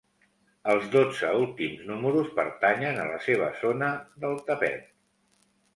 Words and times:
Els 0.71 0.87
dotze 0.95 1.29
últims 1.41 1.83
números 1.91 2.33
pertanyen 2.41 2.99
a 3.03 3.07
la 3.13 3.21
seva 3.29 3.53
zona 3.63 3.95
del 4.27 4.39
tapet. 4.51 4.91